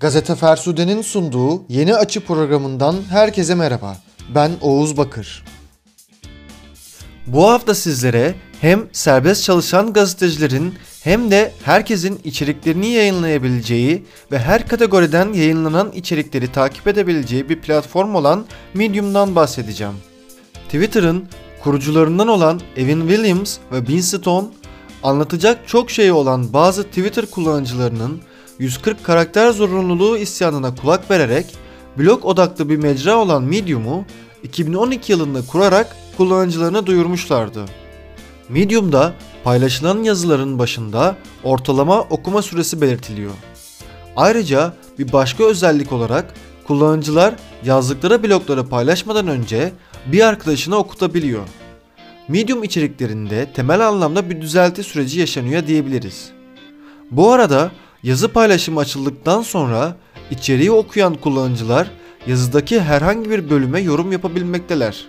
[0.00, 3.96] Gazete Fersude'nin sunduğu Yeni Açı programından herkese merhaba.
[4.34, 5.44] Ben Oğuz Bakır.
[7.26, 15.32] Bu hafta sizlere hem serbest çalışan gazetecilerin hem de herkesin içeriklerini yayınlayabileceği ve her kategoriden
[15.32, 19.94] yayınlanan içerikleri takip edebileceği bir platform olan Medium'dan bahsedeceğim.
[20.64, 21.28] Twitter'ın
[21.62, 24.48] kurucularından olan Evan Williams ve Bin Stone
[25.02, 28.22] anlatacak çok şey olan bazı Twitter kullanıcılarının
[28.60, 31.46] 140 karakter zorunluluğu isyanına kulak vererek
[31.98, 34.04] blog odaklı bir mecra olan Medium'u
[34.42, 37.64] 2012 yılında kurarak kullanıcılarına duyurmuşlardı.
[38.48, 43.32] Medium'da paylaşılan yazıların başında ortalama okuma süresi belirtiliyor.
[44.16, 46.34] Ayrıca bir başka özellik olarak
[46.66, 47.34] kullanıcılar
[47.64, 49.72] yazdıkları blogları paylaşmadan önce
[50.06, 51.42] bir arkadaşına okutabiliyor.
[52.28, 56.30] Medium içeriklerinde temel anlamda bir düzelti süreci yaşanıyor diyebiliriz.
[57.10, 57.70] Bu arada
[58.02, 59.96] yazı paylaşımı açıldıktan sonra
[60.30, 61.90] içeriği okuyan kullanıcılar
[62.26, 65.06] yazıdaki herhangi bir bölüme yorum yapabilmekteler.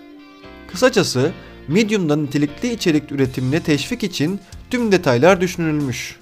[0.67, 1.31] Kısacası
[1.67, 4.39] Medium'da nitelikli içerik üretimine teşvik için
[4.69, 6.19] tüm detaylar düşünülmüş.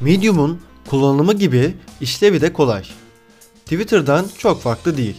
[0.00, 2.84] Medium'un kullanımı gibi işlevi de kolay.
[3.64, 5.16] Twitter'dan çok farklı değil.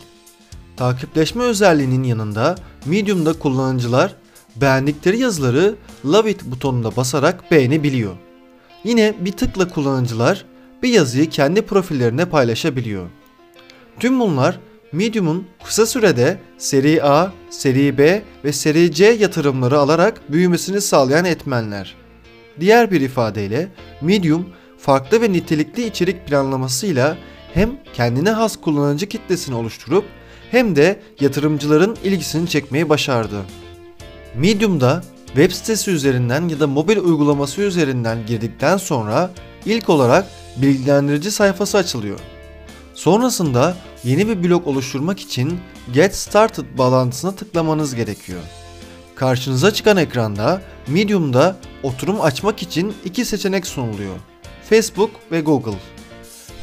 [0.77, 4.15] Takipleşme özelliğinin yanında Medium'da kullanıcılar
[4.55, 8.13] beğendikleri yazıları Love It butonuna basarak beğenebiliyor.
[8.83, 10.45] Yine bir tıkla kullanıcılar
[10.83, 13.09] bir yazıyı kendi profillerine paylaşabiliyor.
[13.99, 14.59] Tüm bunlar
[14.91, 21.95] Medium'un kısa sürede seri A, seri B ve seri C yatırımları alarak büyümesini sağlayan etmenler.
[22.59, 23.67] Diğer bir ifadeyle
[24.01, 27.17] Medium farklı ve nitelikli içerik planlamasıyla
[27.53, 30.05] hem kendine has kullanıcı kitlesini oluşturup
[30.51, 33.35] hem de yatırımcıların ilgisini çekmeyi başardı.
[34.35, 39.31] Medium'da web sitesi üzerinden ya da mobil uygulaması üzerinden girdikten sonra
[39.65, 40.25] ilk olarak
[40.57, 42.19] bilgilendirici sayfası açılıyor.
[42.93, 45.59] Sonrasında yeni bir blog oluşturmak için
[45.93, 48.41] Get Started bağlantısına tıklamanız gerekiyor.
[49.15, 54.15] Karşınıza çıkan ekranda Medium'da oturum açmak için iki seçenek sunuluyor.
[54.69, 55.77] Facebook ve Google.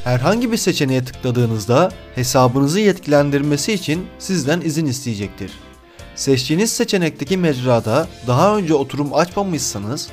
[0.04, 5.52] Herhangi bir seçeneğe tıkladığınızda hesabınızı yetkilendirmesi için sizden izin isteyecektir.
[6.14, 10.08] Seçtiğiniz seçenekteki mecrada daha önce oturum açmamışsanız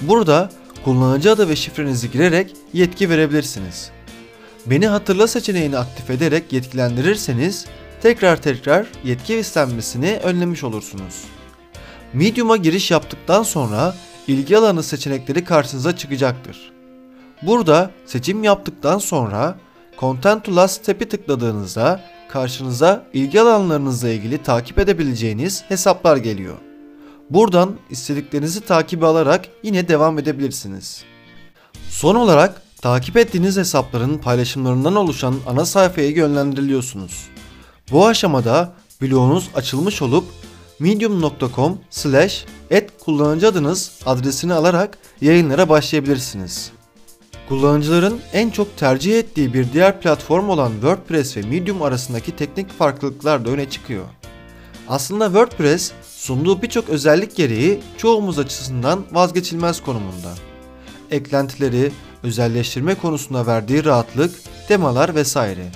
[0.00, 0.50] burada
[0.84, 3.90] kullanıcı adı ve şifrenizi girerek yetki verebilirsiniz.
[4.66, 7.66] Beni hatırla seçeneğini aktif ederek yetkilendirirseniz
[8.02, 11.24] tekrar tekrar yetki istenmesini önlemiş olursunuz.
[12.12, 13.94] Medium'a giriş yaptıktan sonra
[14.26, 16.72] ilgi alanı seçenekleri karşınıza çıkacaktır.
[17.42, 19.58] Burada seçim yaptıktan sonra
[19.98, 26.69] Content to Last Step'i tıkladığınızda karşınıza ilgi alanlarınızla ilgili takip edebileceğiniz hesaplar geliyor.
[27.30, 31.02] Buradan istediklerinizi takibe alarak yine devam edebilirsiniz.
[31.88, 37.28] Son olarak takip ettiğiniz hesapların paylaşımlarından oluşan ana sayfaya yönlendiriliyorsunuz.
[37.92, 40.24] Bu aşamada bloğunuz açılmış olup
[40.78, 46.70] medium.com slash et kullanıcı adınız adresini alarak yayınlara başlayabilirsiniz.
[47.48, 53.44] Kullanıcıların en çok tercih ettiği bir diğer platform olan WordPress ve Medium arasındaki teknik farklılıklar
[53.44, 54.04] da öne çıkıyor.
[54.88, 60.34] Aslında WordPress sunduğu birçok özellik gereği çoğumuz açısından vazgeçilmez konumunda.
[61.10, 61.92] Eklentileri,
[62.22, 64.34] özelleştirme konusunda verdiği rahatlık,
[64.68, 65.66] temalar vesaire.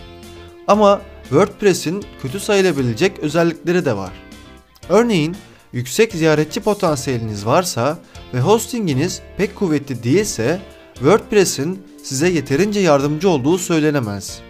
[0.68, 4.12] Ama WordPress'in kötü sayılabilecek özellikleri de var.
[4.88, 5.36] Örneğin
[5.72, 7.98] yüksek ziyaretçi potansiyeliniz varsa
[8.34, 10.60] ve hostinginiz pek kuvvetli değilse
[10.94, 14.40] WordPress'in size yeterince yardımcı olduğu söylenemez.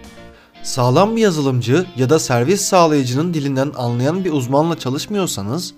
[0.62, 5.74] Sağlam bir yazılımcı ya da servis sağlayıcının dilinden anlayan bir uzmanla çalışmıyorsanız,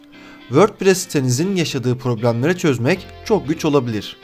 [0.49, 4.17] WordPress sitenizin yaşadığı problemleri çözmek çok güç olabilir.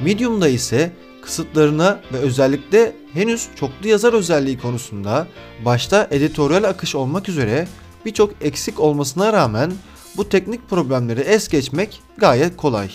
[0.00, 0.92] Medium'da ise
[1.22, 5.26] kısıtlarına ve özellikle henüz çoklu yazar özelliği konusunda
[5.64, 7.68] başta editoryal akış olmak üzere
[8.04, 9.72] birçok eksik olmasına rağmen
[10.16, 12.90] bu teknik problemleri es geçmek gayet kolay.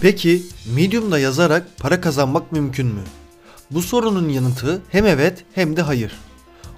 [0.00, 0.42] Peki
[0.74, 3.02] Medium'da yazarak para kazanmak mümkün mü?
[3.70, 6.12] Bu sorunun yanıtı hem evet hem de hayır.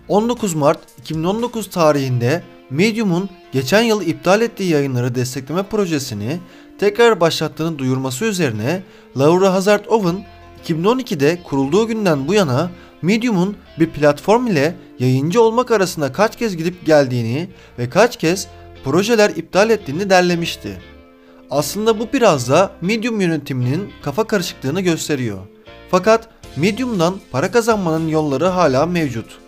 [0.08, 6.40] 19 Mart 2019 tarihinde Medium'un geçen yıl iptal ettiği yayınları destekleme projesini
[6.78, 8.82] tekrar başlattığını duyurması üzerine
[9.18, 10.24] Laura Hazard Owen
[10.66, 12.70] 2012'de kurulduğu günden bu yana
[13.02, 17.48] Medium'un bir platform ile yayıncı olmak arasında kaç kez gidip geldiğini
[17.78, 18.48] ve kaç kez
[18.84, 20.82] projeler iptal ettiğini derlemişti.
[21.50, 25.38] Aslında bu biraz da Medium yönetiminin kafa karışıklığını gösteriyor.
[25.90, 29.38] Fakat Medium'dan para kazanmanın yolları hala mevcut.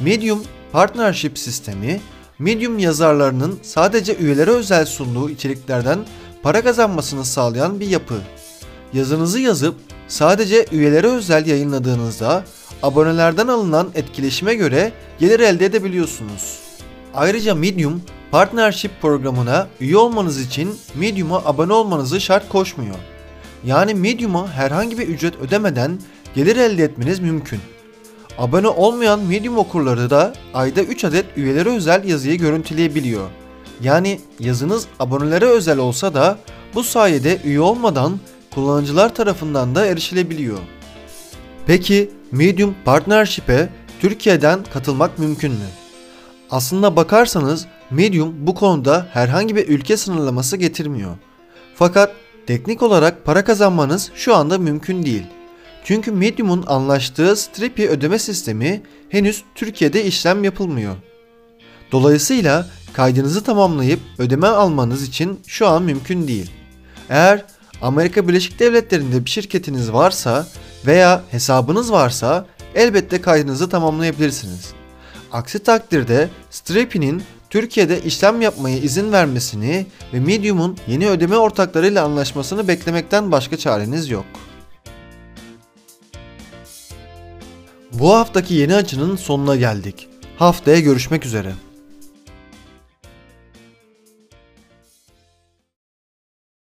[0.00, 0.42] Medium
[0.72, 2.00] Partnership sistemi,
[2.40, 5.98] Medium yazarlarının sadece üyelere özel sunduğu içeriklerden
[6.42, 8.14] para kazanmasını sağlayan bir yapı.
[8.92, 9.74] Yazınızı yazıp
[10.08, 12.44] sadece üyelere özel yayınladığınızda
[12.82, 16.58] abonelerden alınan etkileşime göre gelir elde edebiliyorsunuz.
[17.14, 22.96] Ayrıca Medium Partnership programına üye olmanız için Medium'a abone olmanızı şart koşmuyor.
[23.64, 25.98] Yani Medium'a herhangi bir ücret ödemeden
[26.34, 27.60] gelir elde etmeniz mümkün.
[28.40, 33.28] Abone olmayan Medium okurları da ayda 3 adet üyelere özel yazıyı görüntüleyebiliyor.
[33.80, 36.38] Yani yazınız abonelere özel olsa da
[36.74, 38.18] bu sayede üye olmadan
[38.54, 40.58] kullanıcılar tarafından da erişilebiliyor.
[41.66, 43.68] Peki Medium Partnership'e
[44.00, 45.68] Türkiye'den katılmak mümkün mü?
[46.50, 51.16] Aslında bakarsanız Medium bu konuda herhangi bir ülke sınırlaması getirmiyor.
[51.74, 52.12] Fakat
[52.46, 55.26] teknik olarak para kazanmanız şu anda mümkün değil.
[55.84, 60.96] Çünkü Medium'un anlaştığı Stripe ödeme sistemi henüz Türkiye'de işlem yapılmıyor.
[61.92, 66.50] Dolayısıyla kaydınızı tamamlayıp ödeme almanız için şu an mümkün değil.
[67.08, 67.44] Eğer
[67.82, 70.46] Amerika Birleşik Devletleri'nde bir şirketiniz varsa
[70.86, 74.72] veya hesabınız varsa elbette kaydınızı tamamlayabilirsiniz.
[75.32, 83.32] Aksi takdirde Stripe'nin Türkiye'de işlem yapmaya izin vermesini ve Medium'un yeni ödeme ortaklarıyla anlaşmasını beklemekten
[83.32, 84.26] başka çareniz yok.
[87.92, 90.08] Bu haftaki yeni açının sonuna geldik.
[90.36, 91.52] Haftaya görüşmek üzere.